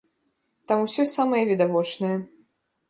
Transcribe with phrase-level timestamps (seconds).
[0.71, 2.15] Там усё самае відавочнае.